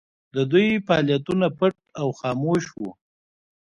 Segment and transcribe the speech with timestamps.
[0.35, 2.91] د دوی فعالیتونه پټ او خاموشه وو.